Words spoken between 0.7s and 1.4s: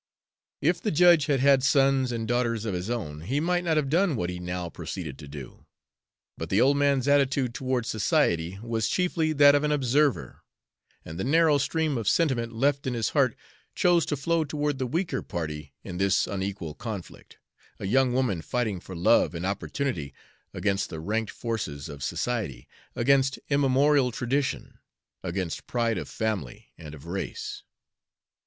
the judge